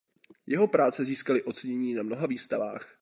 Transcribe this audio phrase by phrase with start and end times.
[0.47, 2.95] Jeho práce získaly ocenění na mnoha výstavách.